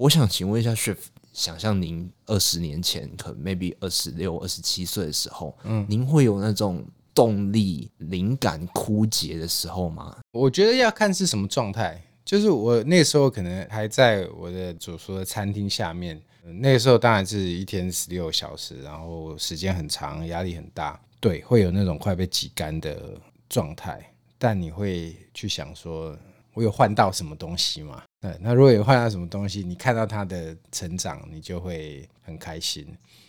[0.00, 0.96] 我想请问一下，Chef，
[1.30, 6.82] 想象您二十年前，可能 maybe 二十六、二十七岁的时候，嗯，您会有那种
[7.14, 10.16] 动力、灵感枯竭的时候吗？
[10.32, 12.02] 我觉得要看是什么状态。
[12.24, 16.18] 就是我那时候可能还在我的所说的餐厅下面，
[16.60, 23.20] 那个时候当然是一天十六小时，然后时间很长，压力很大，对，会有那种快被挤干的
[23.50, 24.00] 状态。
[24.38, 26.16] 但你会去想说，
[26.54, 28.02] 我有换到什么东西吗？
[28.20, 32.86] 对，那如果有换到什么东西，你看到他的成长，你就会很开心。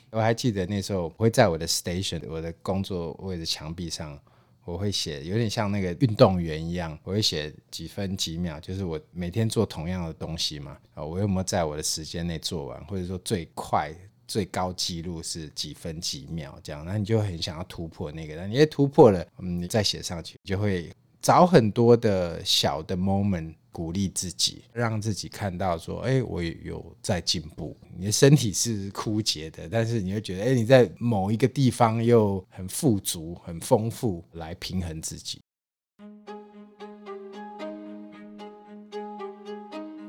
[0.09, 4.19] 我还记得那时候，我会在我的 station，我的工作位的墙壁上，
[4.65, 13.95] 我会写，有点像那个运动员一样，我会写几分几秒，就是我每天做同样的东西嘛，啊，我有没有在我的时间内做完，或者说最快
[14.27, 23.53] 最高纪录是几分几秒这样，那你就很想要突破那个，那你也突破了，嗯，你再写上去，就会找很多的小的 moment。
[23.71, 35.41] 鼓励自己，让自己看到说：“哎，我有在进步。”你的身体是枯竭的，但是你会觉得：“哎，你在某一个地方又很富足、很丰富，来平衡自己。”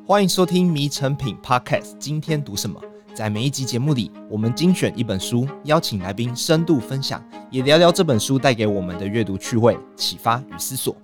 [0.04, 2.78] 欢迎收听《迷成品 Podcast》，今天读什么？
[3.14, 10.96] 在每一集节目里，我们精选一本书，邀请来宾深度分享，也聊聊这本书带给我们的阅读趣味、启发与思索。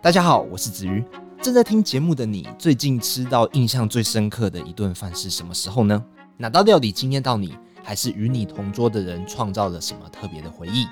[0.00, 1.04] 大家好，我是子瑜。
[1.42, 6.04] 正在听节目的你，最近吃到印象最深刻的一顿饭是什么时候呢？
[6.36, 10.86] 哪道料理惊艳到你，还是与你同桌的人创造了什么特别的回忆？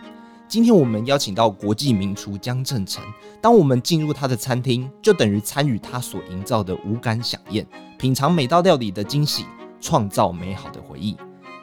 [0.48, 3.00] 今天我们邀请到国际名厨江振成。
[3.40, 7.64] 当我们进入他的餐厅，就等于参与他所营造的五感饗宴，
[7.96, 9.44] 品尝每道料理的惊喜，
[9.80, 11.16] 创造美好的回忆。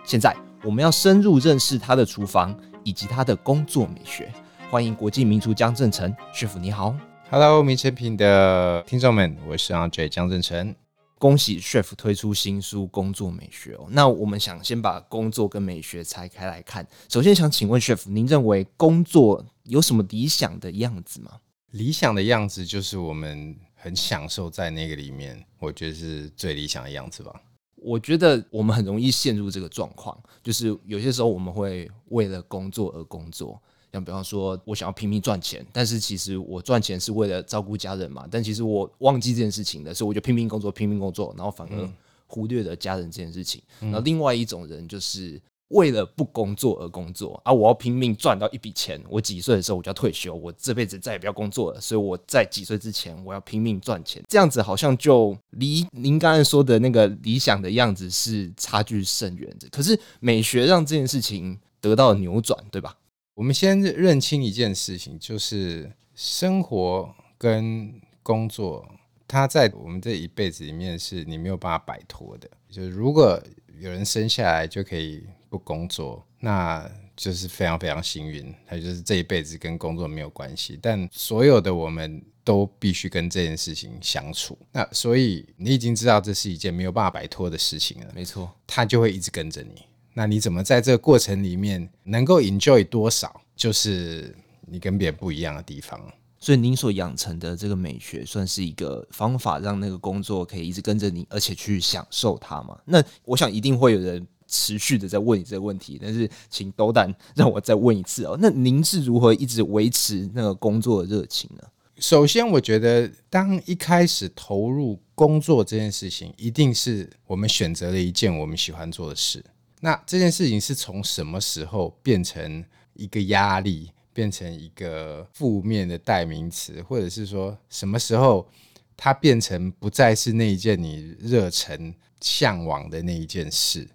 [0.05, 4.31] 现在我们要深入认识他的厨房以及他的工作美学。
[4.71, 6.95] 欢迎国际名厨江振诚，Chef 你好。
[7.35, 10.75] Hello，迷诚品的听众们，我是 Andre 江振诚。
[11.17, 13.87] 恭喜 Chef 推出新书《工作美学》哦。
[13.89, 16.87] 那我们想先把工作跟美学拆开来看。
[17.09, 21.31] 首先想请问 Chef，您认为工作有什么理想的样子吗？
[21.71, 27.33] 理想的样子就是我们很享受在那个里面，我觉得是最理想的样子吧。
[27.77, 33.59] 我觉得我们很容易陷入这个状况，就是有些时候我们会为了工作而工作。
[33.93, 38.27] 像比方说，我想要拼命赚钱，但是其实我赚钱是为了照顾家人嘛。
[38.29, 41.89] 但其实我忘记这件事情的，所以我就拼命工作，拼命工作，然后反而
[42.25, 43.61] 忽略了家人这件事情。
[43.81, 48.99] 嗯、然后另外一种人就是为了不工作而工作啊，我要拼命赚到一笔钱。
[49.07, 51.79] 我几岁的时候我就要退休，我这辈子再也不要工作了。
[51.79, 59.69] 所以我在几岁之前我要拼命赚钱，这样子好像就离您刚才说的那个理想的样子是差距甚远的。
[59.69, 62.97] 可是美学让这件事情得到了扭转，对吧？
[63.35, 68.87] 我们先认清一件事情，就是生活跟工作，
[69.27, 72.49] 它在我们这一辈子里面是你没有办法摆脱的。
[72.69, 73.41] 就是如果
[73.79, 80.77] 有人生下来就可以不工作，那就是非常非常幸运，他就是这一辈子跟工作没有关系。
[80.81, 88.11] 但所有的我们都必须跟这件事情相处，那所以你已经知道这是一件没有办法摆脱的事情了。
[88.13, 89.83] 没错，他就会一直跟着你。
[90.13, 94.35] 那你怎么在这个过程里面能够 enjoy 多少，就是
[94.67, 95.99] 你跟别人不一样的地方。
[96.39, 102.77] 所以您所养成的这个美学，算是一个方法，让那个工作可以一直跟着你，而且去享受它嘛？
[102.83, 108.37] 那我想一定会有人持续的在问你这个问题，但是请斗胆让我再问一次哦。
[108.41, 111.63] 那您是如何一直维持那个工作的热情呢？
[111.97, 119.41] 首先，我觉得当一开始投入工作这件事情，一定是我们选择了一件我们喜欢做的事。
[119.83, 122.63] 那这件事情是从什么时候变成
[122.93, 128.47] 一个压力，变成一个负面的代名词，或者是说什么时候
[128.95, 133.85] 它变成不再是那一件你热忱向往的那一件事，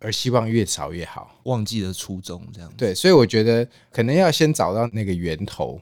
[0.00, 2.68] 而希望越少越好，忘记了初衷这样。
[2.76, 5.80] 对，所以我觉得可能要先找到那个源头。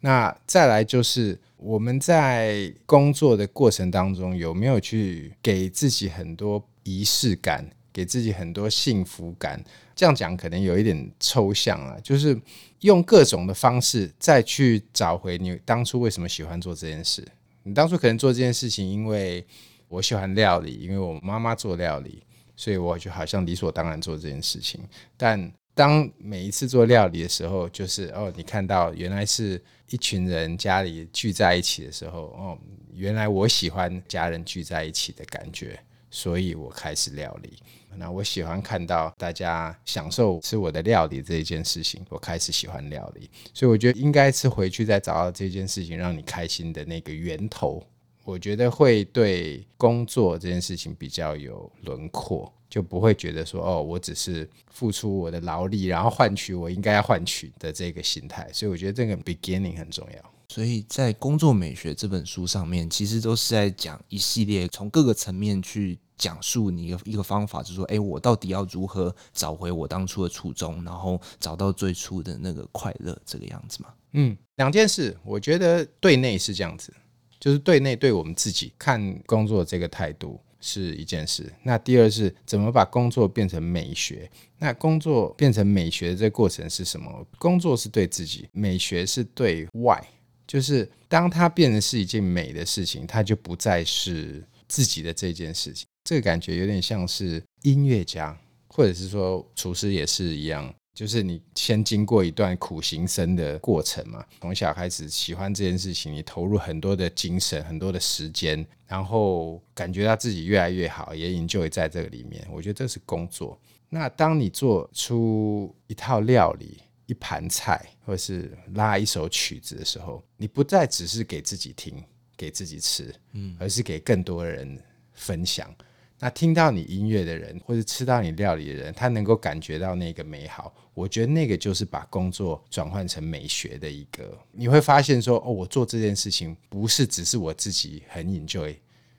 [0.00, 7.68] 那再来就是我们在工作的过程当中有没有去给自己很多仪式感。
[7.94, 9.62] 给自己很多幸福感，
[9.94, 12.38] 这样讲可能有一点抽象啊，就是
[12.80, 17.24] 用各种的方式再去找回你当初为什么喜欢做这件事。
[17.62, 19.46] 你当初可能做这件事情，因为
[19.88, 22.22] 我喜欢料理，因为我妈妈做料理，
[22.56, 24.80] 所以我就好像理所当然做这件事情。
[25.16, 32.58] 但当每一次做料理的时候，就是哦，你看到原来是一群人家里聚在一起的时候，哦，
[32.92, 35.78] 原来我喜欢家人聚在一起的感觉，
[36.14, 37.58] 所以我开始料理。
[37.96, 47.84] 那我喜欢看到大家享受吃我的料理这一件事情，我开始喜欢料理，所以我觉得应该是回去再找到这件事情让你开心的那个源头。
[48.24, 58.48] 我觉得会对工作这件事情比较有轮廓，就不会觉得说哦，我只是付出我的劳力，然后换取我应该要换取的这个心态。
[58.52, 60.30] 所以我觉得这个 beginning 很重要。
[60.48, 73.88] 所以在《工作美学》这本书上面，其实都是在讲一系列从各个层面去讲述你一个一个方法，就是说，哎，我到底要如何找回我当初的初衷，然后找到最初的那个快乐，这个样子嘛？
[74.12, 76.92] 嗯，两件事，我觉得对内是这样子。
[77.40, 81.52] 就是对内对我们自己看工作这个态度是一件事。
[81.62, 84.30] 那第二是怎么把工作变成美学？
[84.58, 87.26] 那工作变成美学的这个过程是什么？
[87.38, 90.02] 工作是对自己，美学是对外。
[90.46, 95.86] 就是当它变成是一件美的事情，它就不再是自己的这件事情。
[96.04, 100.72] 这个感觉有点像是音乐家，或者是说厨师也是一样。
[100.94, 112.46] 就是你先经过一段苦行僧的过程嘛，从小开始喜欢这件事情，你投入很多的精神、很多的时间，然后感觉到自己越来越好，也 enjoy 在这个里面。
[112.48, 113.60] 我觉得这是工作。
[113.88, 122.00] 那当你做出一套料理、一盘菜，或者是拉一首曲子的时候，你不再只是给自己听、
[122.36, 124.80] 给自己吃，嗯，而是给更多人
[125.12, 125.74] 分享。
[126.20, 130.72] 那听到你音乐的人，或者吃到你料理的人，他能够感觉到那个美好。
[130.94, 134.38] 我觉得那个就是把工作转换成美学的一个。
[134.52, 138.74] 你会发现说，哦，我做这件事情不是只是我自己很 enjoy，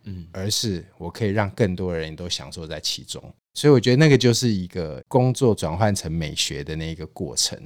[0.05, 3.21] 嗯，而是我可以让更多人都享受在其中。
[3.53, 7.57] 所以我觉得那个就是一个工作转换成美学的那个过程。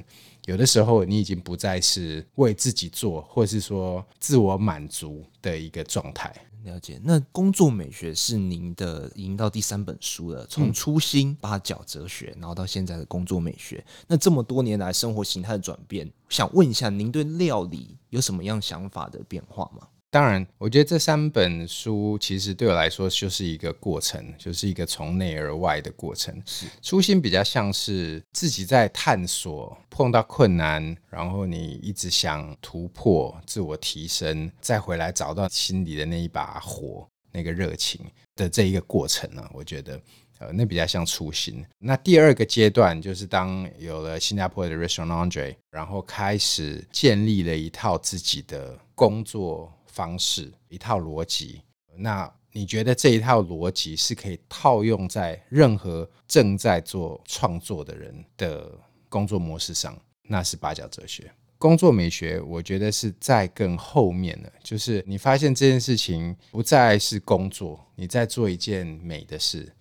[0.46, 6.34] 有的时候你已经不再是为自己做，或是说自我满足的一个状态。
[6.64, 13.84] 了解，那工作美学是您的已经到第三本书了，从初心八角哲学，然后到现在的工作美学。
[14.08, 19.88] 那这么多年来生活形态的转变，想问一下，您对料理有什么样想法的变化吗？
[20.12, 26.36] 当然，我觉得这三本书其实对我来说就是一个过程，就是一个从内而外的过程。
[26.48, 38.02] 是初心比较像是自己在探索，碰到困难，然后你一直想突破、自我提升，再回来找到心里的那一把火、那个热情
[38.36, 39.52] 的这一个过程呢、啊。
[39.54, 40.02] 我觉得，
[40.40, 41.64] 呃，那比较像初心。
[41.78, 49.72] 那第二个阶段就是当有了新加坡的 Restaurant Andre，然后开始建立了一套自己的工作。
[49.92, 51.62] 方式一套逻辑，
[51.98, 58.72] 那你觉得这一套逻辑是可以套用在任何正在做创作的人的
[59.08, 60.00] 工作模式上？
[60.24, 61.32] 那是八角哲学。
[61.58, 69.72] 工作美学，我觉得是在更后面的，就是你发现这件事情不再是工作，你在做一件美的事，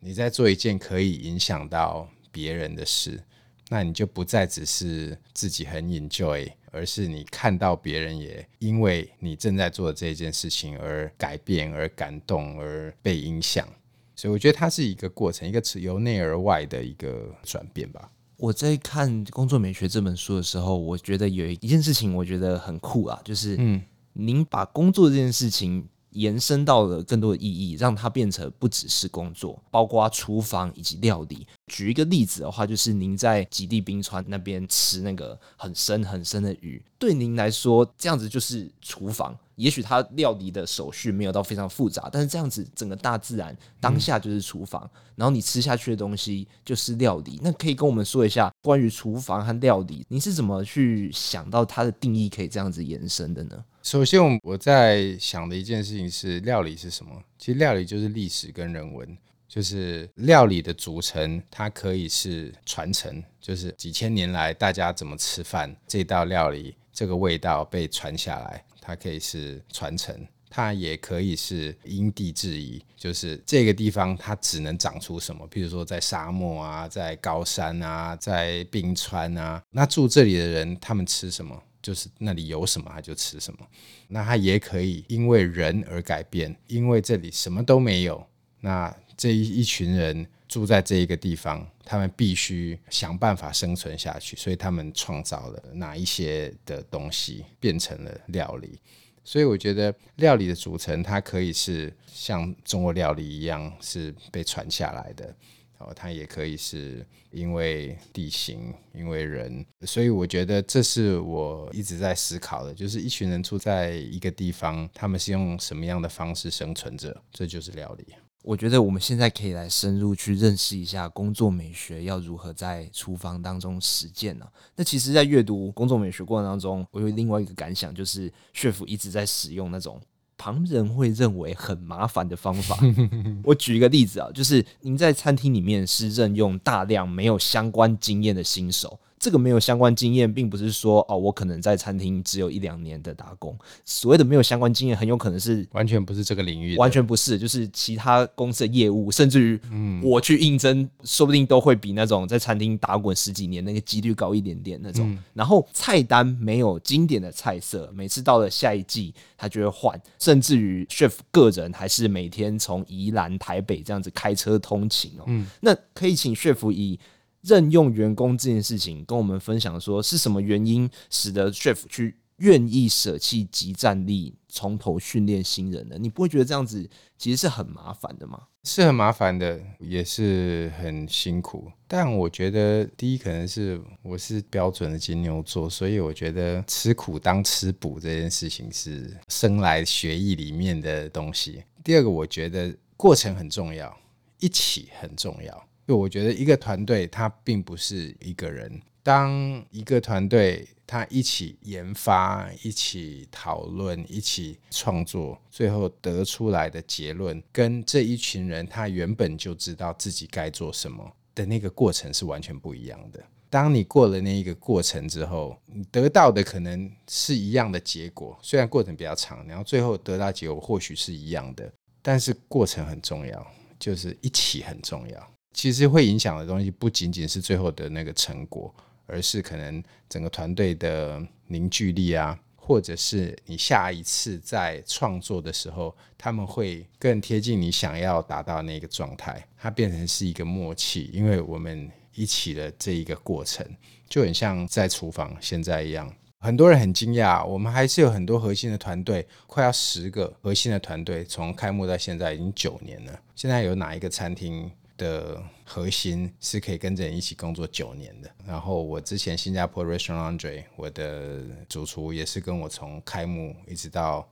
[0.00, 3.22] 你在做一件可以影响到别人的事，
[3.68, 6.50] 那你就不再只是自己很 enjoy。
[6.72, 13.68] 而是你看到别人也因为你正在做的这件事情而改变、而感动、而被影响，
[14.16, 18.10] 所以我觉得它是一个过程，一个由内而外的一个转变吧。
[18.38, 23.80] 我在看《工作美学》这本书的时候，我觉得有一件事情我觉得很酷啊，就是嗯，
[24.14, 25.86] 您把工作这件事情。
[26.12, 31.46] 延伸到了更多的意义，让它变成不只是工作，包括厨房以及料理。
[31.72, 39.34] 举一个例子的话，就是您在极地冰川那边吃那个很深很深的鱼，对您来说，这样子就是厨房。
[39.56, 47.38] 也许它料理的手续没有到非常复杂，但是这样子整个大自然当下就是厨房，嗯，然后你吃下去的东西就是料理。
[47.42, 53.64] 那可以跟我们说一下关于厨房和料理，你是怎么去想到它的定义可以这样子延伸的呢？
[53.82, 57.22] 首先，我在想的一件事情是料理是什么？
[57.38, 59.16] 其实料理就是历史跟人文，
[59.52, 81.62] 就是料理的组成，它可以是传承，就是几千年来大家怎么吃饭，这道料理这个味道被传下来，它可以是传承，它也可以是因地制宜，就是这个地方它只能长出什么，譬如说在沙漠啊，在高山啊，在冰川啊，那住这里的人他们吃什么？
[81.82, 83.66] 就是那里有什么他就吃什么，
[84.08, 88.26] 那他也可以因为人而改变，因为这里什么都没有，
[88.60, 98.80] 那这一一群人住在这一个地方，他们必须想办法生存下去，所以他们创造了哪一些的东西变成了料理，
[99.22, 105.32] 所以我觉得料理的组成，它可以是像中国料理一样是被传下来的。
[105.78, 118.04] 哦，它也可以是因为地形，因为人，所以我觉得这是我一直在思考的，就是一群人住在一个地方，他们是用什么样的方式生存着，这就是料理。
[118.42, 124.46] 我觉得我们现在可以来深入去认识一下工作美学要如何在厨房当中实践呢？
[124.74, 130.00] 那其实，在阅读工作美学过程当中，我有另外一个感想，就是 Chef 一直在使用那种。
[130.38, 132.76] 旁人会认为很麻烦的方法。
[133.44, 138.98] 我举一个例子啊，就是您在餐厅里面是任用大量没有相关经验的新手。
[139.22, 143.56] 这个没有相关经验，并不是说哦，我可能在餐厅只有一两年的打工。
[143.84, 149.60] 所谓的没有相关经验，很有可能是完全不是这个领域，完全不是，就是其他公司的业务，甚至于
[150.02, 155.08] 我去应征，嗯、说不定都会比那种在餐厅打滚十几年那个几率高一点点那种。
[155.08, 165.22] 嗯、然后菜单没有经典的菜色，每次到了下一季，他就会换，甚至于 chef 个人还是每天从宜兰、台北这样子开车通勤哦。
[165.28, 166.98] 嗯，那可以请 chef 以。
[167.42, 175.96] 任用员工这件事情，跟我们分享说是什么原因使得 chef 去愿意舍弃即战力，从头训练新人呢？
[175.98, 178.40] 你不会觉得这样子其实是很麻烦的吗？
[178.64, 181.70] 是很麻烦的，也是很辛苦。
[181.88, 191.64] 但我觉得第一可能是我是标准的金牛座，所以我觉得吃苦当吃补这件事情是生来学艺里面的东西。
[191.82, 193.96] 第二个，我觉得过程很重要，
[194.38, 195.68] 一起很重要。
[195.96, 198.80] 我觉得一个团队，它并不是一个人。
[199.04, 213.20] 当一个团队，他一起研发、一起讨论、一起创作，最后得出来的结论，跟这一群人他原本就知道自己该做什么的那个过程是完全不一样的。
[213.50, 221.70] 当你过了那一个过程之后，你得到的可能是一样的结果，虽然过程比较长，然后最后得到结果或许是一样的，
[222.00, 223.46] 但是过程很重要，
[223.80, 225.31] 就是一起很重要。
[225.52, 228.74] 其实会影响的东西不仅仅是最后的那个成果，
[229.06, 243.66] 而是可能整个团队的凝聚力啊，或者是你下一次在创作的时候，他们会更贴近你想要达到那个状态，它变成是一个默契，因为我们一起的这一个过程，
[244.08, 246.12] 就很像在厨房现在一样。
[246.40, 253.20] 很多人很惊讶，我们还是有很多核心的团队，快要十个核心的团队，从开幕到现在已经九年了。
[253.36, 254.68] 现在有哪一个餐厅
[255.02, 258.30] 的核心是可以跟着人一起工作九年的。
[258.46, 264.28] 然后我之前新加坡 Restaurant Andre，我的主厨也是跟我从开幕一直到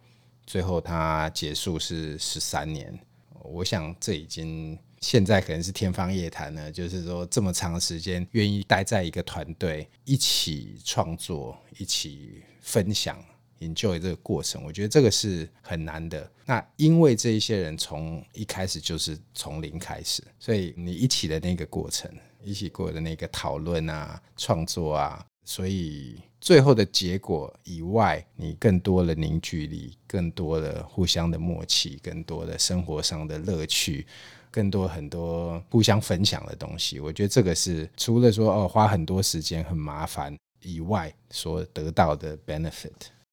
[0.47, 2.99] 最后他结束是十三年。
[3.43, 6.71] 我想这已经现在可能是天方夜谭了。
[6.71, 13.19] 就是说这么长时间愿意待在一个团队一起创作、一起分享。
[13.61, 16.31] Enjoy 这个过程，我觉得这个是很难的。
[16.45, 22.11] 那因为这一些人从一开始就是从零开始，所以你一起的那个过程，
[22.43, 34.07] 一起过的那个讨论啊、创作啊，所以最后的结果以外，你更多的凝聚力，更多的互相的默契，更多的生活上的乐趣，
[34.51, 36.99] 更多很多互相分享的东西。
[36.99, 42.91] 我觉得这个是除了说哦花很多时间很麻烦以外，所得到的 benefit。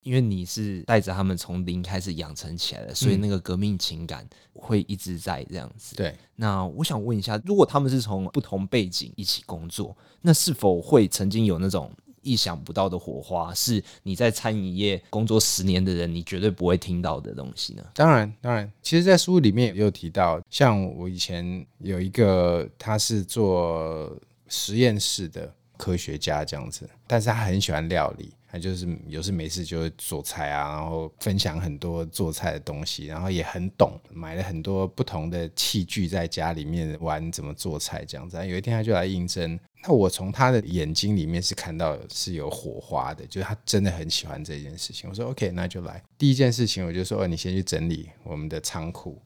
[0.08, 5.98] 因为你是带着他们从零开始养成起来的，所以那个革命情感会一直在这样子。
[5.98, 13.54] 对，那我想问一下，如果他们是从不同背景一起工作，那是否会曾经有那种意想不到的火花？
[13.54, 17.84] 是你在餐饮业工作十年的人，你绝对不会听到的东西呢？
[17.94, 24.10] 当然，当然，其实，在书里面也有提到，像我以前有一个，他是做
[24.48, 28.32] 实验室的科学家这样子，但是他很喜欢料理。
[28.50, 38.38] 他就是有事没事就会做菜啊，然后分享很多做菜的东西，然后也很懂，买了很多不同的器具在家里面玩怎么做菜这样子。
[38.48, 45.10] 有一天他就来应征，那我从他的眼睛里面是看到是有火花的，就是他真的很喜欢这件事情。
[45.10, 46.02] 我说 OK，那就来。
[46.18, 49.22] 第一件事情我就说，哦，你先去整理我们的仓库，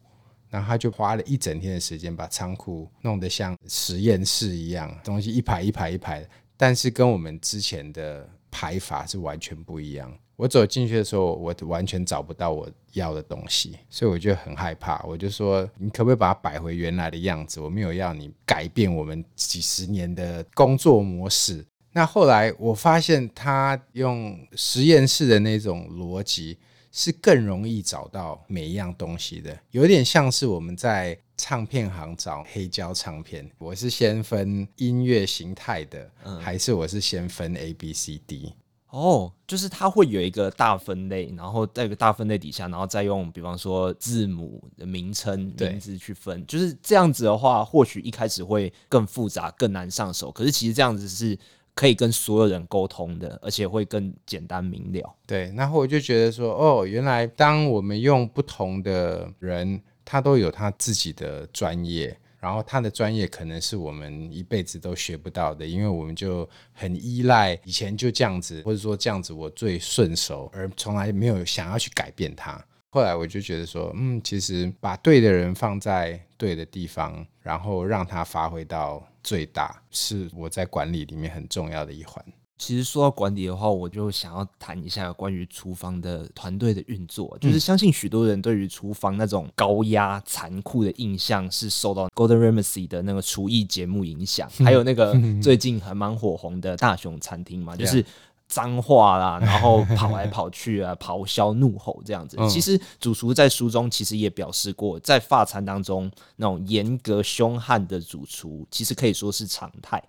[0.50, 8.28] 然后他就花了一整天的时间把仓库弄得像实验室一样，东西一排一排一排，但是跟我们之前的。
[8.52, 10.14] 排法是完全不一样。
[10.36, 15.02] 我走进去的时候，我完全找不到我要的东西，所以我就很害怕。
[15.04, 17.60] 我就说：“你可不可以把它摆回原来的样子？
[17.62, 26.58] 我没有要你改变我们几十年的工作模式。”那后来我发现，他用实验室的那种逻辑
[26.92, 31.18] 是更容易找到每一样东西的，有点像是我们在。
[31.42, 38.54] 唱片行找黑胶唱片，我是先分音乐形态的，嗯，还是我是先分 A B C D？
[38.92, 50.32] 哦，就是它会有一个大分类，然后在一个大分类底下，然后再用比方说字母的名称名字去分，就是这样子的话，或许一开始会更复杂、更难上手。
[50.32, 51.36] 可是其实这样子是
[51.74, 55.16] 可以跟所有人沟通的，而且会更简单明了。
[55.26, 59.82] 对，然后我就觉得说，哦，原来当我们用不同的人。
[60.04, 72.64] 他都有他自己的专业，然后他的专业可能是我们一辈子都学不到的，因为我们就很依赖以前就这样子，或者说这样子我最顺手，而从来没有想要去改变它。
[72.90, 82.22] 后来我就觉得说，嗯，其实把对的人放在对的地方，然后让他发挥到最大，是我在管理里面很重要的一环。
[82.62, 87.36] 其实说到管理的话，我就想要谈一下关于厨房的团队的运作。
[87.42, 98.06] 就是相信许多人对于厨房那种高压、残酷的印象是受到 Golden Ramsay 的那个厨艺节目影响，还有那个最近还蛮火红的大熊餐厅嘛，就是
[98.48, 102.38] 脏话啦，然后跑来跑去啊，咆哮怒吼这样子。
[102.48, 110.00] 其实主厨在书中其实也表示过，在法餐当中那种严格凶悍的主厨，其实可以说是常态。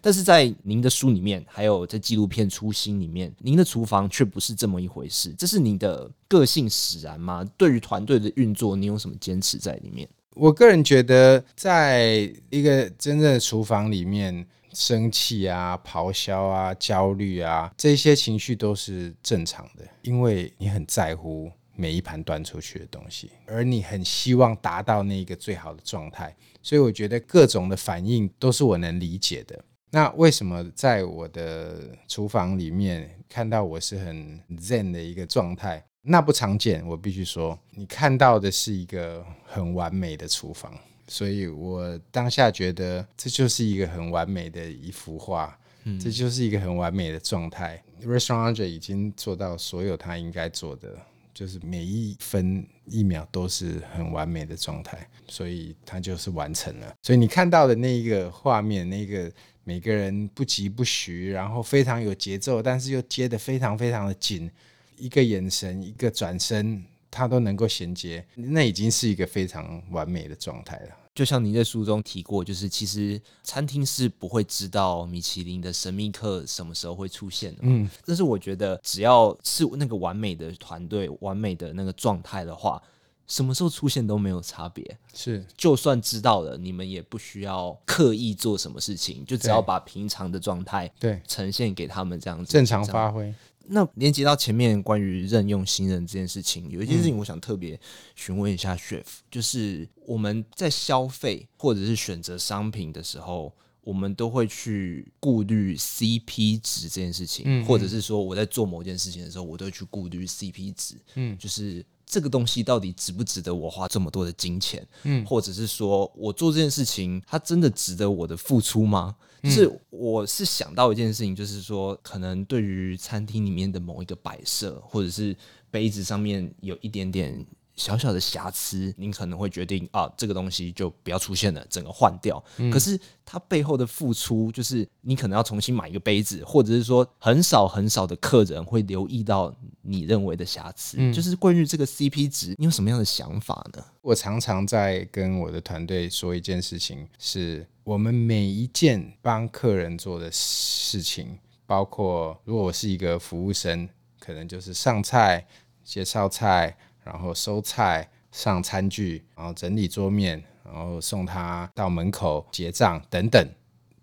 [0.00, 5.34] 但是在您的书里面，还有在纪录片《初心》里面，您的厨房却不是这么一回事。
[5.36, 7.44] 这是您的个性使然吗？
[7.56, 10.08] 对于团队的运作，你有什么坚持在里面？
[10.34, 29.64] 我个人觉得，在一个真正的厨房里面，生气啊、咆哮啊、焦虑啊，这些情绪都是正常的，因为你很在乎每一盘端出去的东西，而你很希望达到那个最好的状态，所以我觉得各种的反应都是我能理解的。
[29.90, 35.82] 那为什么在我的厨房里面看到我是很 zen 的一个状态？
[36.02, 40.72] 那不常见，我必须说，你看到的是一个很完美的厨房，
[41.06, 47.82] 所以我当下觉得这就是一个很完美的一幅画，嗯，这就是一个很完美的状态。
[48.02, 50.96] Restaurant Andre 已经做到所有他应该做的，
[51.34, 56.94] 就是每一分一秒都是很完美的状态，所以他就是完成了。
[57.02, 59.32] 所以你看到的那一个画面，那个。
[59.68, 64.50] 每个人不疾不徐，然后非常有节奏，但是又接得非常非常的紧，
[64.96, 70.96] 一个眼神，一个转身，他都能够衔接，那已经是一个非常完美的状态了。
[71.14, 77.58] 就像您在书中提过，就是其实餐厅是不会知道米其林的神秘客什么时候会出现的。
[77.64, 82.82] 嗯，但是我觉得只要是那个完美的团队、完美的那个状态的话。
[83.28, 85.44] 什么时候出现都没有差别，是。
[85.56, 91.20] 就算知道了，你们也不需要刻意做什么事情，就只要把平常的状态对。
[91.28, 93.32] 呈现给他们这样子正常发挥。
[93.70, 97.78] 那连接到前面关于任用新人这件事情，有一件事情我想特别
[98.16, 103.52] 询问一下 Chef，就是我们在消费或者是选择商品的时候，
[103.82, 111.84] 我们都会去顾虑 CP 值这件事情，或者是说我在做某件事情的时候，我都会去顾虑 CP 值，嗯，就是。
[112.08, 114.86] 这个东西到底值不值得我花这么多的金钱？
[115.02, 119.14] 嗯，或者是说我做这件事情，它真的值得我的付出吗？
[119.42, 125.36] 嗯，就是我是想到一件事情，就是说，可能对于餐厅里面的某一个摆设，或者是
[125.70, 127.46] 杯子上面有一点点。
[127.78, 132.42] 小小的瑕疵，您可能会决定啊，这个东西就不要出现了，整个换掉。
[132.56, 132.68] 嗯。
[132.72, 140.96] 可是它背后的付出，就是你可能要重新买一个杯子，或者是说很少很少的客人会留意到你认为的瑕疵。
[140.98, 141.12] 嗯。
[141.12, 143.84] 就是关于这个 CP 值，你有什么样的想法呢？
[144.02, 153.88] 我常常在跟我的团队说一件事情，是我们每一件帮客人做的事情，包括如果我是一个服务生，
[154.18, 155.46] 可能就是上菜、
[155.84, 156.76] 介绍菜。
[157.10, 163.48] 然后收菜、上餐具，然后整理桌面，然后送他到门口结账等等，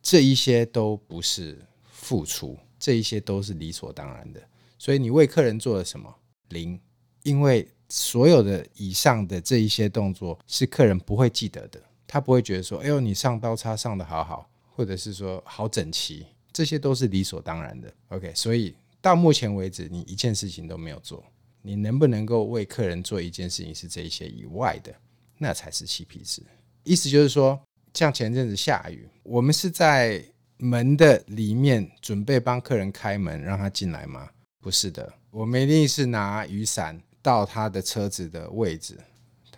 [0.02, 4.41] 这一些都不是付出，这一些都是理所当然的。
[4.80, 6.13] 所以你为客人做了什么？
[6.50, 6.80] 零，
[7.22, 17.94] 因为所有的以上的这一些动作是客人不会记得的，他不会觉得说：“哎呦，你上刀叉上的好好，或者是说好整齐。”这些都是理所当然的。
[18.10, 21.24] OK，所以到目前为止，你一件事情都没有做。
[21.65, 24.93] 你能不能够为客人做一件事情是这一些以外的，
[25.39, 26.43] 那才是 CP 值。
[26.84, 27.60] 意思就是说，
[27.95, 30.23] 像前阵子下雨，我们是在
[30.58, 34.30] 门的里面准备帮客人开门让他进来吗？
[34.62, 38.99] 不是的，我们一定是拿雨伞到他的车子的位置，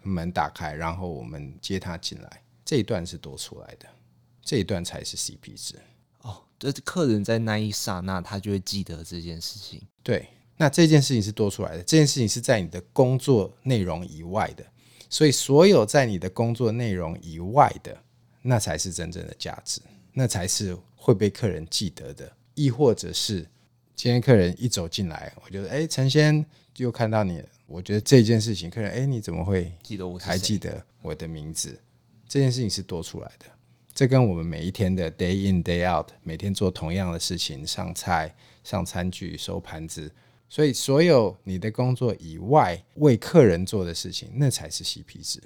[0.02, 2.42] 门打开，然后我们接他进来。
[2.64, 3.86] 这一段是多出来的，
[4.42, 5.76] 这一段才是 CP 值。
[6.22, 9.82] 哦，这客人在那一刹那他就会记得这件事情。
[10.02, 10.26] 对。
[10.58, 14.66] 那这件事情是多出来的，这件事情是在你的工作内容以外的，
[15.08, 17.96] 所以所有在你的工作内容以外的，
[18.42, 19.80] 那才是真正的价值，
[20.14, 22.32] 那才是会被客人记得的。
[22.56, 23.48] 亦或者是
[23.96, 26.44] 今天客人一走进来，我觉得哎，陈先
[26.78, 30.18] 又看到你了，我觉得这件事情，客人哎，你怎么会记得我？
[30.18, 31.80] 还记得我的名字？
[32.28, 33.46] 这件事情是多出来的，
[33.94, 40.12] 这跟我们每一天的 day in day out，每天做同样的事情，上菜、上餐具、收盘子。
[40.50, 45.42] 所以，所有你的工作以外为客人做的事情，那才是 CP 值。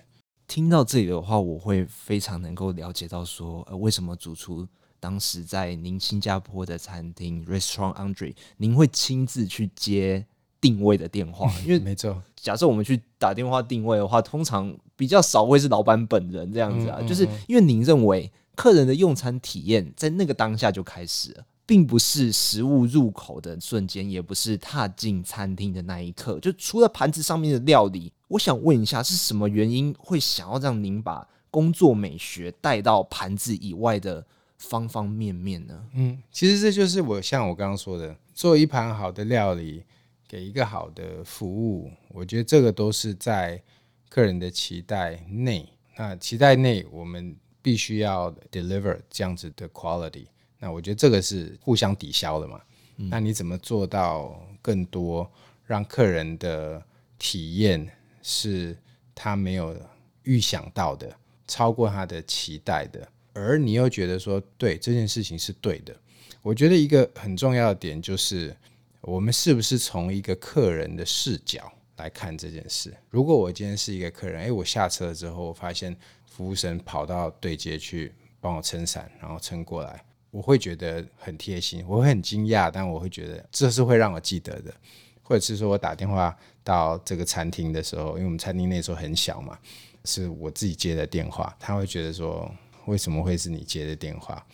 [0.47, 4.67] 听到这里的话，我会非常能够了解到说，呃，为什么主厨
[4.99, 10.25] 当时在您新加坡的餐厅 Restaurant Andre，您会亲自去接
[10.59, 12.21] 定位的电话， 因为没错。
[12.35, 34.21] 假设我们去打电话定位的话，通常比较少会是老板本人这样子啊，嗯嗯嗯，就是因为您认为客人的用餐体验在那个当下就开始了，并不是食物入口的瞬间，也不是踏进餐厅的那一刻，就除了盘子上面的料理，我想问一下，是什么原因会想要让您把工作美学带到盘子以外的
[34.57, 35.81] 方方面面呢？
[35.93, 39.85] 嗯，其实这就是我像我刚刚说的，做一盘好的料理，
[40.27, 43.63] 给一个好的服务，我觉得这个都是在
[44.09, 45.69] 客人的期待内。
[45.95, 50.25] 那期待内，我们必须要 deliver 这样子的 quality。
[50.61, 52.61] 那我觉得这个是互相抵消的嘛。
[52.95, 53.09] 嗯。
[53.09, 55.29] 那你怎么做到更多，
[55.65, 56.81] 让客人的
[57.19, 57.85] 体验
[58.21, 58.77] 是
[59.13, 59.75] 他没有
[60.23, 61.13] 预想到的，
[61.45, 65.93] 超过他的期待的，而你又觉得说，对，这件事情是对的。
[66.41, 68.55] 我觉得一个很重要的点就是。
[69.03, 72.95] 我们是不是从一个客人的视角来看这件事？
[73.09, 75.97] 如果我今天是一个客人，诶，我下车之后，我发现
[76.27, 84.73] 服务生跑到对接去帮我撑伞，然后撑过来，我会觉得很贴心，我会很惊讶，但我会觉得这是会让我记得的。
[85.21, 89.57] 或者是说我打电话到这个餐厅的时候，因为我们餐厅那时候很小嘛，
[90.03, 92.51] 是我自己接的电话，他会觉得说，
[92.85, 94.45] 为什么会是你接的电话？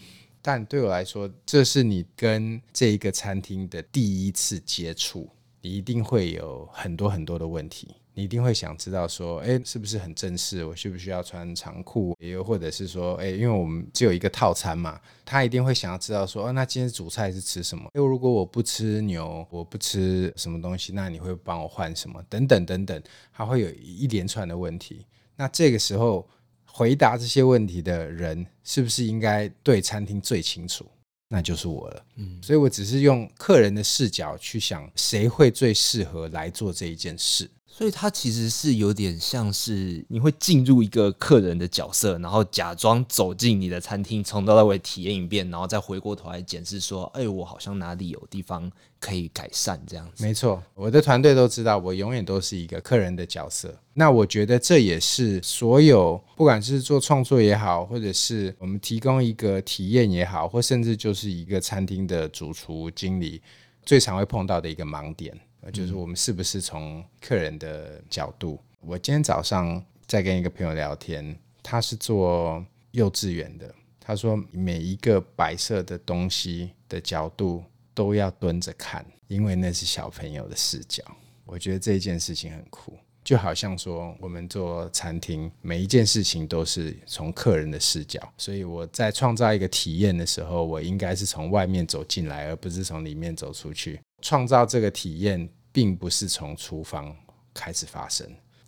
[0.41, 5.27] 但对我来说，这是你跟这一个餐厅的第一次接触，
[5.61, 10.65] 你一定会有很多很多的问题，你一定会想知道说，哎，是不是很正式？
[10.65, 12.17] 我需不需要穿长裤？
[12.19, 17.83] 也有或者是说，哎，因为我们只有一个套餐嘛，他一定会想要知道说，哦，那今天主菜是吃什么？
[17.93, 22.19] 因为如果我不吃牛，我不吃什么东西，那你会帮我换什么？
[22.27, 23.01] 等等等等，
[23.31, 25.05] 他会有一连串的问题。
[25.35, 26.27] 那这个时候。
[26.69, 30.85] 回答这些问题的人，是不是应该对餐厅最清楚？
[31.27, 32.05] 那就是我了。
[32.17, 37.49] 嗯，所以我只是用客人的视角去想，谁会最适合来做这一件事。
[37.77, 48.67] 所以它其实是有点像是你会进入一个客人的角色，然后假装走进你的餐厅，从头到尾体验一遍，然后再回过头来检视说：“哎，我好像哪里有地方
[48.99, 50.23] 可以改善。”这样子。
[50.23, 53.71] 没错，我的团队都知道，我永远都是一个客人的角色。
[53.93, 63.39] 那我觉得这也是所有不管是做创作也好，或者是我们提供一个体验也好，或甚至就是一个餐厅的主厨经理
[63.85, 65.39] 最常会碰到的一个盲点。
[65.71, 68.59] 就是我们是不是从客人的角度？
[68.79, 73.73] 我今天早上在跟一个朋友聊天，他是做幼稚园的。
[73.99, 77.61] 他说每一个白色的东西的角度
[77.93, 81.03] 都要蹲着看，因为那是小朋友的视角。
[81.45, 88.21] 我觉得这一件事情很酷，就好像说我们做餐厅，每一件事情都是从客人的视角。
[88.37, 93.99] 所以我在创造一个体验的时候，我应该是从外面走进来，而不是从里面走出去。
[94.21, 95.49] 创造这个体验。
[95.77, 97.15] 并不是从厨房
[97.53, 98.27] 开始发生，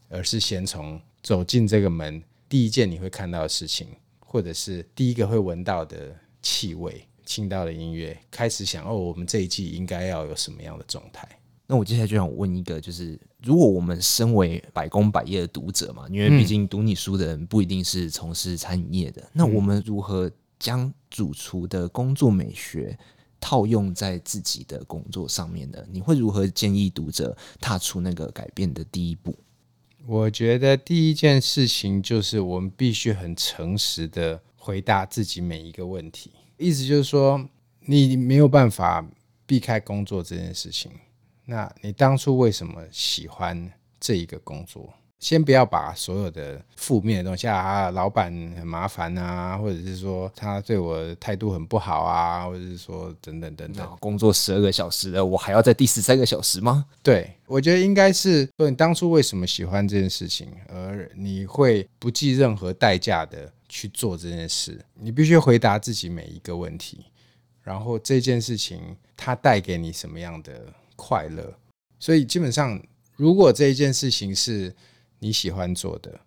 [0.10, 3.88] 而是先从走进这个门，第一件你会看到的事情，
[4.20, 11.28] 或者是第一个会闻到的气味、听到的音乐，开始想哦，我们这一季应该要有什么样的状态？
[11.66, 22.96] 那我接下来就想问一个，就是如果我们身为百工百业的读者嘛，因为毕竟读你书的人不一定是从事餐饮业的，那我们如何将主厨的工作美学
[23.40, 29.36] 套用在自己的工作上面的，你会如何建议读者踏出那个改变的第一步？
[30.06, 36.32] 我觉得第一件事情就是我们必须很诚实的回答自己每一个问题。
[36.58, 37.48] 意思就是说，
[37.82, 39.06] 你没有办法
[39.46, 40.92] 避开工作这件事情。
[41.46, 44.94] 那你当初为什么喜欢这一个工作？
[45.20, 56.86] 先不要把所有的负面的东西啊，老板很麻烦啊，或者是说他对我态度很不好啊，或者是说等等等等，工作十二个小时了，我还要在第十三个小时吗？
[57.04, 67.06] 对，我觉得应该是说你当初为什么喜欢这件事情，而你会不计任何代价的去做这件事，你必须回答自己每一个问题，
[67.62, 70.62] 然后这件事情它带给你什么样的
[70.96, 71.54] 快乐？
[72.00, 72.82] 所以基本上，
[73.18, 74.74] 如果这一件事情是
[75.20, 76.18] 你喜欢做的，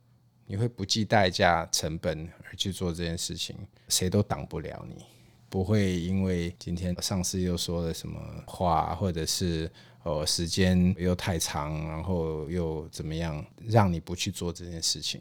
[0.47, 3.57] 你会不计代价、成本而去做这件事情，
[3.89, 5.05] 谁都挡不了你。
[5.49, 9.71] 不会因为今天上司又说了什么话，或者是
[10.03, 15.21] 哦时间又太长，然后又怎么样，让你不去做这件事情。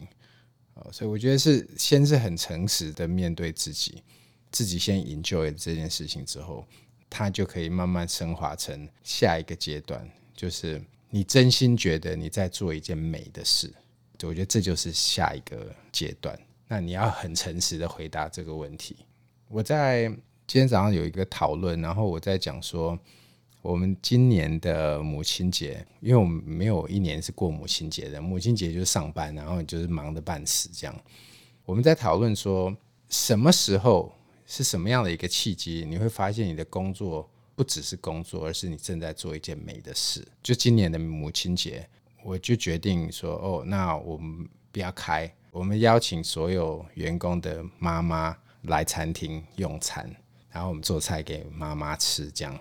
[0.73, 4.03] 哦，所以我觉得是先是很诚实的面对自己，
[4.51, 6.65] 自己先 enjoy 这件事情之后，
[7.09, 10.81] 它就可以慢慢升华成下一个阶段，就是。
[11.13, 13.71] 你真心觉得你在做一件美的事，
[14.23, 16.39] 我觉得这就是下一个阶段。
[16.69, 18.95] 那你要很诚实的回答这个问题。
[19.49, 20.07] 我在
[20.47, 22.97] 今天早上有一个讨论，然后我在讲说，
[23.61, 31.03] 我们今年的母亲节，因为我们没有一年是过母亲节的，母亲节就是上班，然后就是忙得半死这样。
[31.65, 32.73] 我们在讨论说，
[33.09, 34.13] 什么时候
[34.45, 37.29] 是什么样的一个契机，你会发现你的工作
[37.61, 40.27] 不只是工作，而是你正在做一件美的事。
[40.41, 41.87] 就今年的母亲节，
[42.23, 50.09] 我就决定说，哦，那我们不要开，我们邀请所有员工的妈妈来餐厅用餐，
[50.49, 52.59] 然后我们做菜给妈妈吃，这样。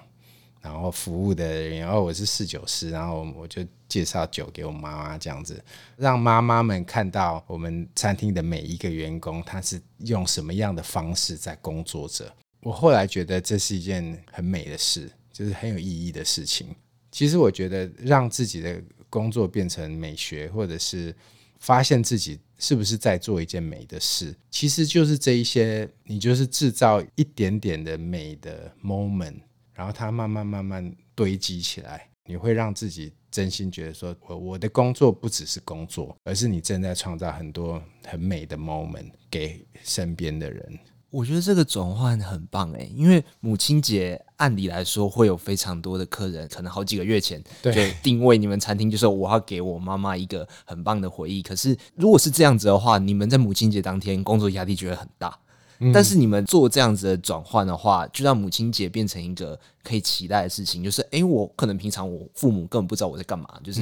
[0.60, 5.64] 然后服务的人员，然后我是侍酒师，然后我就介绍酒给我妈妈，这样子
[5.96, 12.30] 让妈妈们看到我们餐厅的每一个员工，他是用什么样的方式在工作着。
[12.62, 16.68] 我后来觉得这是一件很美的事，就是很有意义的事情。
[17.10, 21.14] 其实我觉得让自己的工作变成美学，或者是
[21.58, 29.40] 发现自己是不是在做一件美的事，其实就是这一些，你就是制造一点点的美的 moment。
[29.72, 40.78] 然后它慢慢慢慢堆积起来，你会让自己真心觉得说，我我的工作不只是工作，而是你正在创造很多很美的 moment 给身边的人。
[41.10, 51.42] 我觉得这个转换很棒哎，因为母亲节按理来说会有非常多的客人，可能好几个月前就定位你们餐厅，就是我要给我妈妈一个很棒的回忆。
[51.42, 55.36] 可是如果是这样子的话，你们在母亲节当天工作压力就会很大。
[55.94, 60.84] 但是你们做这样子的转换的话，就让母亲节变成一个可以期待的事情。
[60.84, 63.80] 就是，诶，我可能平常我父母根本不知道我在干嘛，就是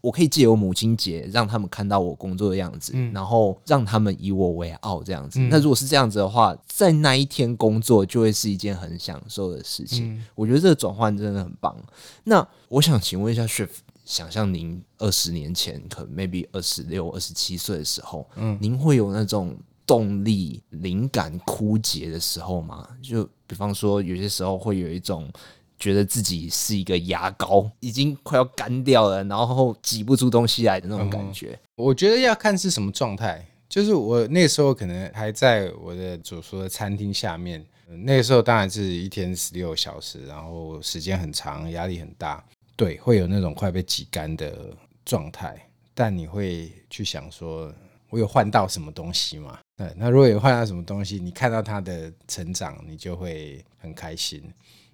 [0.00, 5.38] 我可以借由母亲节让他们看到我工作的样子，然后让他们以我为傲这样子。
[5.50, 10.18] 那如果是这样子的话，在那一天工作就会是一件很享受的事情。
[10.34, 11.76] 我觉得这个转换真的很棒。
[12.24, 13.68] 那我想请问一下 Shift
[14.06, 19.54] 想象您二十年前，可能 maybe 二十六、二十七岁的时候，嗯，您会有那种。
[19.86, 25.30] 动力、灵感枯竭的时候嘛，就比方说，有些时候会有一种
[25.78, 31.50] 觉得自己是一个牙膏，已经快要干掉了，然后挤不出东西来的那种感觉。
[31.50, 33.46] 嗯，我觉得要看是什么状态。
[33.66, 37.64] 就是我那时候可能还在我的所说的餐厅下面，
[38.04, 42.44] 那个时候当然是一天十六小时，然后时间很长，压力很大，
[42.76, 44.70] 对，会有那种快被挤干的
[45.04, 45.58] 状态。
[45.92, 47.72] 但你会去想说，
[48.10, 49.58] 我有换到什么东西吗？
[49.76, 54.42] 对，那如果有换到什么东西，你看到他的成长，你就会很开心。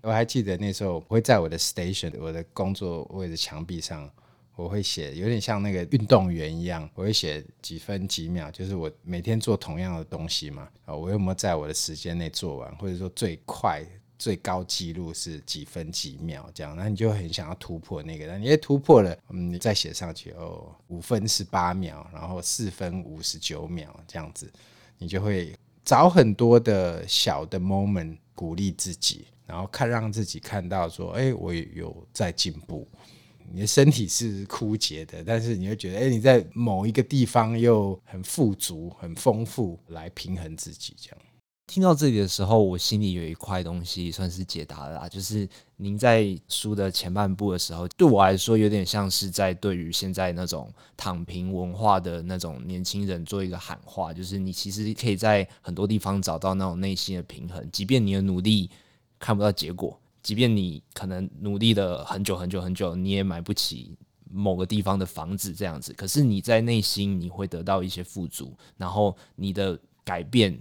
[0.00, 4.10] 我还记得那时候，我会在我的 station，我的工作位的墙壁上，
[4.56, 13.84] 我会写，有点像那个运动员一样，我会写几分几秒，就是我每天做同样的东西嘛，啊，我有没有在我的时间内做完，或者说最快。
[14.20, 24.52] 最高纪录是几分几秒这样，那你就很想要突破那个，那你也突破了，嗯，你再写上去哦，五分十八秒，然后四分五十九秒这样子，
[24.98, 32.86] 你就会找很多的小的 moment 鼓励自己，然后看让自己看到说，哎，我有在进步。
[33.52, 41.18] 你的身体是枯竭的，但是你会觉得，哎，你在某一个地方又很富足、很丰富，来平衡自己这样。
[41.70, 58.68] 听到这里的时候，我心里有一块东西算是解答了啦，就是您在书的前半部的时候，对我来说有点像是在对于现在那种躺平文化的那种年轻人做一个喊话，就是你其实可以在很多地方找到那种内心的平衡，即便你的努力
[59.20, 63.96] 看不到结果，即便你可能努力了很久很久很久，你也买不起
[64.28, 70.58] 某个地方的房子这样子，可是你在内心你会得到一些富足，然后你的改变。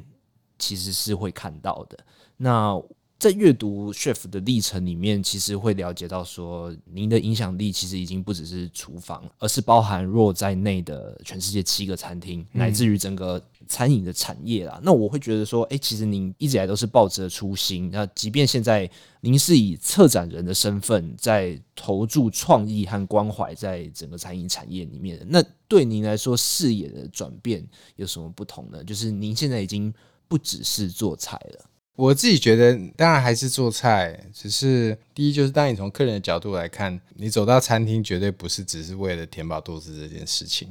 [0.60, 1.98] 其实是会看到的。
[2.38, 2.80] 那
[3.17, 14.80] 在阅读 Chef 的历程里面，其实会了解到说，您的影响力其实已经不只是厨房，而是包含 RAW 在内的全世界七个餐厅，乃至于整个餐饮的产业啦。
[14.82, 17.89] 那我会觉得说，哎，其实您一直以来都是抱着初心。
[17.91, 27.67] 那即便现在您是以策展人的身份，在投注创意和关怀在整个餐饮产业里面，那对您来说视野的转变
[27.98, 28.82] 有什么不同呢？
[28.82, 29.93] 就是您现在已经。
[30.30, 31.65] 不只是做菜了，
[31.96, 40.70] 我自己觉得当然还是做菜，只是第一就是当你从客人的角度来看，你走到餐厅绝对不是只是为了填饱肚子这件事情，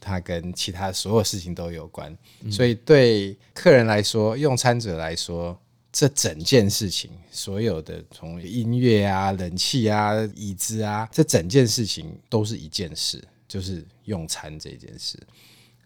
[0.00, 2.14] 它跟其他所有事情都有关。
[2.50, 5.58] 所以对客人来说，用餐者来说，
[5.92, 15.18] 这整件事情，所有的从音乐啊、冷气啊、椅子啊，这整件事情都是一件事，就是用餐这件事。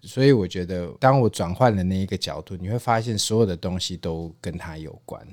[0.03, 5.27] 所以我觉得，当我转换了那一个角度，你会发现所有的东西都跟它有关，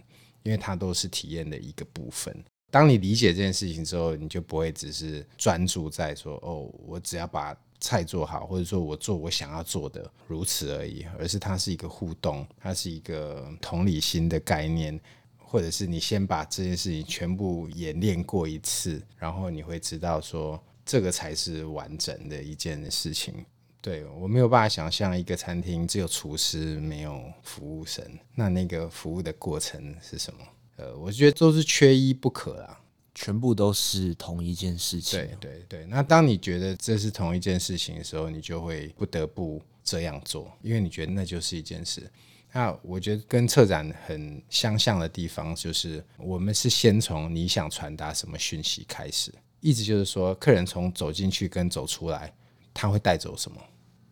[0.43, 2.35] 因为它都是体验的一个部分。
[2.71, 14.99] 当你理解这件事情之后，你就不会只是专注在说“哦，我只要把菜做好”或者说我做我想要做的如此而已，而是它是一个互动，它是一个同理心的概念，
[15.37, 23.43] 或者是你先把这件事情全部演练过一次，然后你会知道说这个才是完整的一件事情。
[23.81, 28.03] 对，我没有办法想象一个餐厅只有厨师没有服务生，
[28.35, 30.39] 那那个服务的过程是什么？
[30.75, 32.81] 呃，我觉得都是缺一不可啊，
[33.15, 35.19] 全部都是同一件事情。
[35.19, 42.09] 对对对，那当你觉得这是同一件事情的时候，你就会不得不这样做，因为你觉得那就是一件事。
[42.51, 52.33] 那我觉得跟策展很相像的地方，就是我们是先从你想传达什么讯息开始，意思就是说，客人从走进去跟走出来，
[52.73, 53.61] 他会带走什么？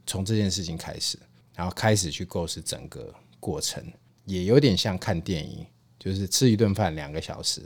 [0.07, 1.19] 从这件事情开始，
[1.53, 3.83] 然后开始去构思整个过程，
[4.25, 5.63] 也有点像看电影，
[5.99, 7.61] 就是吃一顿饭两个小时，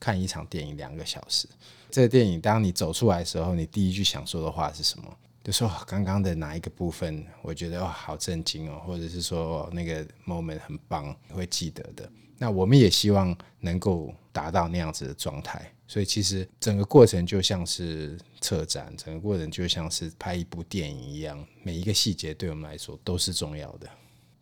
[0.00, 1.46] 看一场电影两个小时。
[1.90, 5.16] 这个电影当你走出来的时候，你第一句想说的话是什么？
[5.44, 12.08] 就说刚刚的哪一个部分，我觉得哇好震惊哦，或者是说那个 moment 很棒，会记得的。
[12.38, 23.88] 那我们也希望能够达到那样子的状态，所以其实整个过程就像是策展，整个过程就像是拍一部电影一样，每一个细节对我们来说都是重要的。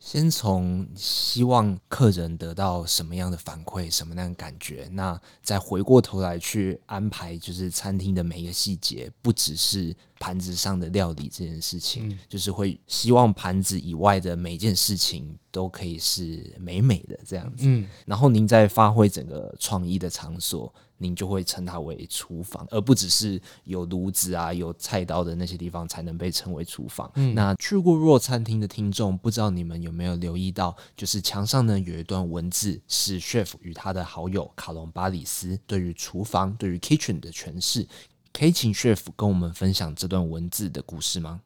[0.01, 17.65] 先从希望客人得到什么样的反馈，什么样的感觉，那再回过头来去安排，就是餐厅的每一个细节，不只是盘子上的料理这件事情，嗯、就是会希望盘子以外的每一件事情都可以是美美的这样子。
[17.67, 20.73] 嗯，然后您在发挥整个创意的场所。
[21.03, 27.11] 您就会称它为厨房，而不只是有炉子啊、有菜刀的那些地方才能被称为厨房。
[27.15, 37.89] 嗯，那去过 RAW 餐厅的听众，不知道你们有没有留意到，就是墙上呢有一段文字，是 Chef 与他的好友卡隆巴里斯对于厨房、对于 Kitchen 的诠释。
[38.33, 41.43] 可以请 Chef 跟我们分享这段文字的故事吗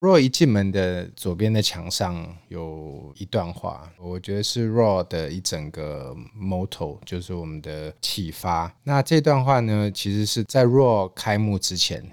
[0.00, 8.72] ？RAW 一进门的左边的墙上有一段话，我觉得是 RAW 的一整个 motto，就是我们的启发。
[8.84, 12.08] 那这段话呢，其实是在 RAW 开幕之前，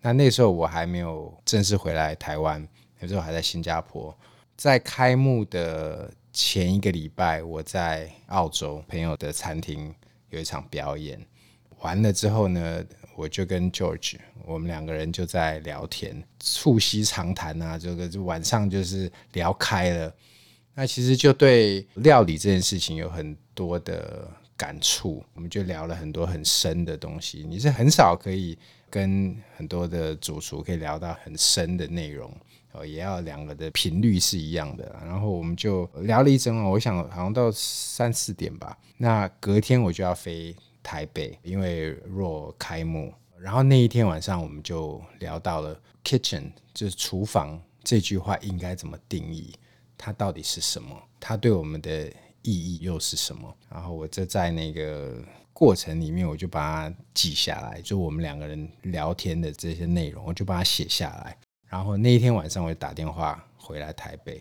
[0.00, 2.66] 那那时候我还没有正式回来台湾，
[3.00, 4.16] 那时候还在新加坡。
[4.56, 9.94] 在开幕的前一个礼拜，我在澳洲朋友的餐厅
[10.30, 11.20] 有一场表演，
[11.80, 12.84] 完了之后呢，
[13.16, 20.12] 我就跟 George，我们两个人就在聊天，促膝长谈啊，这个就晚上就是聊开了。
[20.74, 27.46] 那其实就对料理这件事情有很多的感触，我们就聊了很多很深的东西。
[27.48, 28.58] 你是很少可以
[28.90, 32.30] 跟很多的主厨可以聊到很深的内容，
[32.72, 34.94] 哦，也要两个的频率是一样的。
[35.02, 38.76] 然后我们就聊了一整晚，我想好像到三四点吧。
[38.98, 40.54] 那隔天我就要飞。
[40.86, 49.52] 台北，因为若开幕，然后那一天晚上我们就聊到了 kitchen，就是厨房这句话应该怎么定义？
[49.98, 50.96] 它到底是什么？
[51.18, 52.06] 它对我们的
[52.42, 53.52] 意义又是什么？
[53.68, 55.20] 然后我就在那个
[55.52, 61.36] 过程里面，我就把它记下来，就我们两个人聊天的这些内容，我就把它写下来。
[61.66, 64.40] 然后那一天晚上，我就打电话回来台北，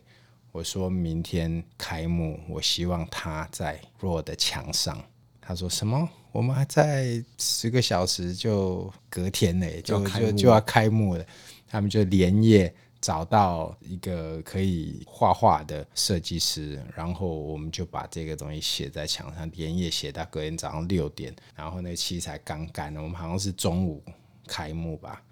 [0.52, 5.04] 我说明天开幕，我希望它在 r 的墙上。
[5.42, 6.08] 他说什么？
[6.36, 11.26] 我们还在十个小时就隔天呢，就就就要开幕了。
[11.66, 21.34] 他们就连夜找到一个可以画画的设计师，然后我们就把这个东西写在墙上，连夜写到隔天早上六点。
[21.56, 24.04] 然后那漆才刚干，我们好像是中午
[24.46, 25.24] 开幕吧，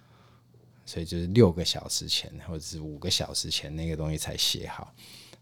[0.86, 4.94] 所以就是六个小时前或者是五个小时前那个东西才写好。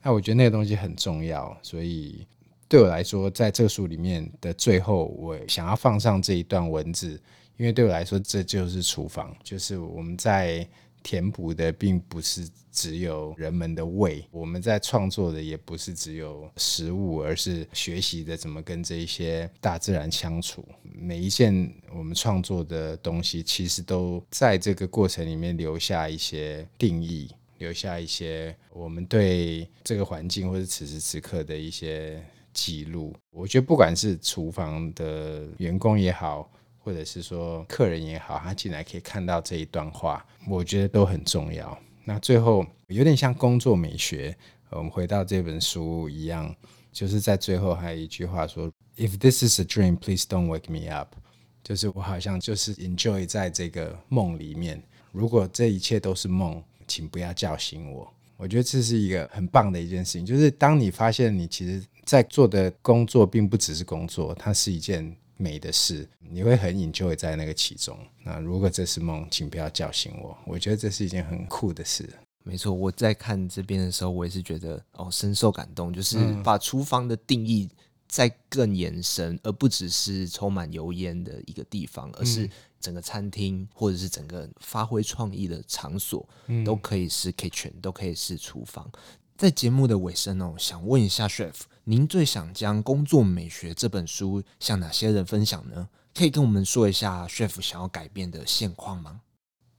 [0.01, 2.25] 那我觉得那个东西很重要，所以。
[2.71, 7.21] 对我来说，在这书里面的最后，我想要放上这一段文字，
[7.57, 10.65] 因为对我来说，这就是厨房，就是我们在
[11.03, 20.65] 填补的，并不是只有人们的胃，我们在创作的也不是只有食物，而是学习的怎么跟这一些大自然相处。
[20.81, 32.23] 每一件我们创作的东西，其实都在这个过程里面留下一些定义，留下一些我们对这个环境或者此时此刻的一些。
[32.53, 41.77] 记录，我觉得不管是厨房的员工也好，或者是说客人也好，他进来可以看到这一段话，我觉得都很重要。
[42.03, 44.35] 那最后有点像工作美学，
[44.71, 46.53] 我们回到这本书一样，
[46.91, 51.15] 就是在最后还有一句话说：“If this is a dream, please don't wake me up。”
[51.63, 54.81] 就是我好像就是 enjoy 在这个梦里面。
[55.11, 58.11] 如果这一切都是梦，请不要叫醒我。
[58.35, 61.81] 我觉得这是一个很棒的一件事情，就是当你发现你其实。
[62.11, 67.97] 在做的工作并不只是工作，它是一件美的事，你会很 enjoy 在那个其中。
[68.25, 70.37] 那如果这是梦，请不要叫醒我。
[70.45, 72.09] 我觉得这是一件很酷的事。
[72.43, 77.69] 没错，我在看这边的时候，我也是觉得哦，深受感动，就是把厨房的定义
[78.09, 82.49] 再更延伸，而不只是充满油烟的一个地方，而是
[82.81, 88.91] 整个餐厅或者是整个发挥创意的场所，嗯、都可以是 kitchen，都可以是厨房。
[89.41, 95.89] 在节目的尾声哦，想问一下 Chef，您最想将《工作美学》这本书向哪些人分享呢？
[96.13, 99.21] 可以跟我们说一下 Chef 想要改变的现况吗？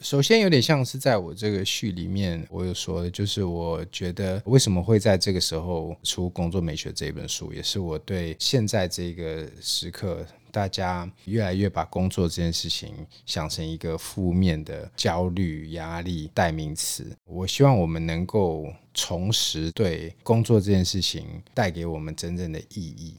[0.01, 17.17] 首先，有点像是在我这个序里面，我有说的，就是我觉得为什么会在这个时候出《工作美学》这本书，也是我对现在这个时刻，大家越来越把工作这件事情想成一个负面的焦虑、压力代名词。
[17.27, 23.17] 我希望我们能够重拾对工作这件事情带给我们真正的意义，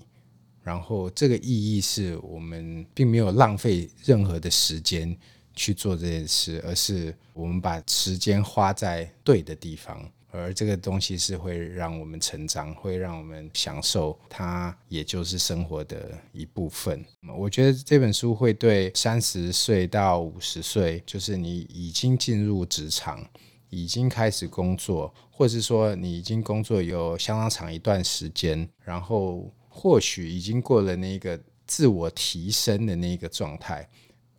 [0.61, 5.17] 然后这个意义是我们并没有浪费任何的时间。
[5.55, 17.05] 去做这件事，而是我们把时间花在对的地方，而这个东西是会让我们成长，会让我们享受它，也就是生活的一部分。
[17.37, 23.23] 我觉得这本书会对三十岁到五十岁，就是你已经进入职场，
[23.73, 33.89] 已经开始工作，或是说你已经工作有相当长一段时间，然后或许已经过了那个自我提升的那个状态。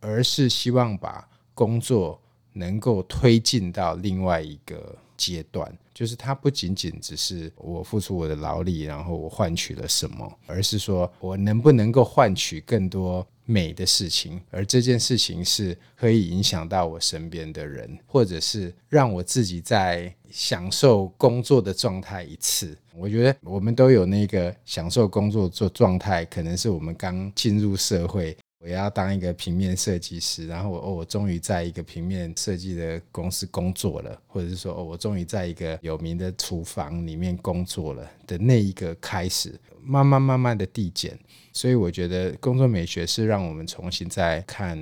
[0.01, 2.21] 而是希望把工作
[2.53, 22.77] 能够推进到另外一个阶段，就是它不仅仅只是我付出我的劳力，然后我换取了什么，而是说我能不能够换取更多美的事情，而这件事情是可以影响到我身边的人，或者是让我自己在享受工作的状态一次。
[22.97, 28.35] 我觉得我们都有那个享受工作做状态，可能是我们刚进入社会。
[28.65, 39.53] 我要当一个平面设计师，然后我哦，我终于在一个平面设计的公司工作了，或者是说哦，我终于在一个有名的厨房里面工作了的那一个开始，
[39.83, 41.15] 慢慢慢慢的递减。
[41.53, 44.75] 所以我觉得工作美学是让我们重新再看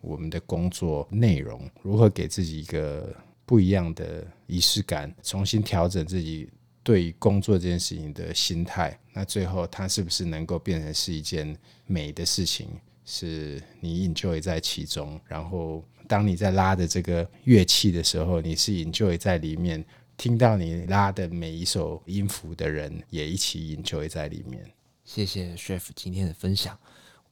[0.00, 3.12] 我们的工作内容，如何给自己一个
[3.44, 6.48] 不一样的仪式感，重新调整自己
[6.84, 8.96] 对于工作这件事情的心态。
[9.12, 11.56] 那最后它是不是能够变成是一件
[11.86, 12.68] 美的事情？
[13.04, 19.84] 是你 enjoy 在其中，然后当你在拉的这个乐器的时候，你是 enjoy 在里面，
[20.16, 24.64] 听到你拉的每一首音符的人也一起 enjoy 在里面。
[25.04, 26.78] 谢谢 Chef 今天的分享。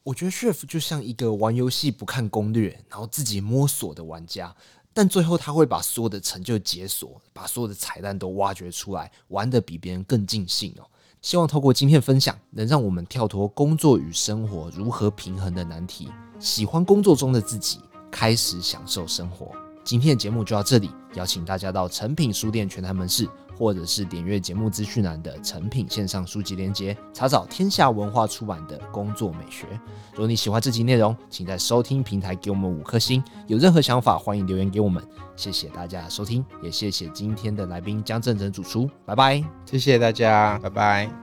[0.03, 4.55] 我觉得 Chef 就像一个玩游戏不看攻略，然后自己摸索的玩家，
[4.93, 10.85] 但最后他会把所有的成就解锁，把所有的彩蛋都挖掘出来，玩得比别人更尽兴哦。
[11.23, 16.09] 希望透过今天的分享，能让我们跳脱工作与生活如何平衡的难题，
[16.41, 17.79] 喜欢工作中的自己，
[18.11, 19.53] 开始享受生活。
[19.85, 23.29] 今天的节目就到这里，邀请大家到诚品书店全台门市。
[23.57, 29.67] 或者是点阅节目资讯栏的成品线上书籍链接，查找天下文化出版的《工作美学》。
[30.13, 33.23] 如果你喜欢这集内容，请在收听平台给我们五颗星。
[33.47, 35.03] 有任何想法，欢迎留言给我们。
[35.37, 38.89] 谢谢大家收听，也谢谢今天的来宾江振诚主厨。
[39.05, 41.22] 拜拜，谢谢大家，拜拜。